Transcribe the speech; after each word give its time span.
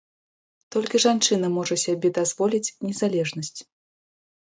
Толькі 0.75 1.01
жанчына 1.05 1.47
можа 1.59 1.75
сябе 1.85 2.07
дазволіць 2.19 2.65
незалежнасць. 2.89 3.57